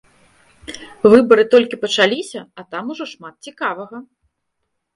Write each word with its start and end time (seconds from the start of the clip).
Выбары 1.15 1.43
толькі 1.53 1.79
пачаліся, 1.85 2.41
а 2.61 2.67
там 2.73 2.83
ужо 2.97 3.05
шмат 3.13 3.35
цікавага! 3.53 3.97